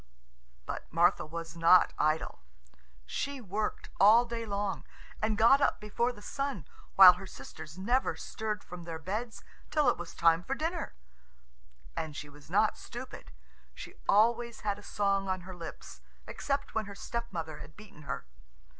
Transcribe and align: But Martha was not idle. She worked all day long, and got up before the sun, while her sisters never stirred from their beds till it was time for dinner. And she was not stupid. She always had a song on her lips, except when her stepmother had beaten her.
But 0.65 0.91
Martha 0.91 1.27
was 1.27 1.55
not 1.55 1.93
idle. 1.99 2.39
She 3.05 3.39
worked 3.39 3.91
all 3.99 4.25
day 4.25 4.47
long, 4.47 4.83
and 5.21 5.37
got 5.37 5.61
up 5.61 5.79
before 5.79 6.11
the 6.11 6.23
sun, 6.23 6.65
while 6.95 7.13
her 7.13 7.27
sisters 7.27 7.77
never 7.77 8.15
stirred 8.15 8.63
from 8.63 8.85
their 8.85 8.97
beds 8.97 9.43
till 9.69 9.89
it 9.89 9.97
was 9.99 10.15
time 10.15 10.41
for 10.43 10.55
dinner. 10.55 10.95
And 11.95 12.15
she 12.15 12.29
was 12.29 12.49
not 12.49 12.79
stupid. 12.79 13.31
She 13.75 13.93
always 14.09 14.61
had 14.61 14.79
a 14.79 14.81
song 14.81 15.29
on 15.29 15.41
her 15.41 15.53
lips, 15.55 16.01
except 16.25 16.73
when 16.73 16.85
her 16.85 16.95
stepmother 16.95 17.59
had 17.59 17.77
beaten 17.77 18.01
her. 18.01 18.25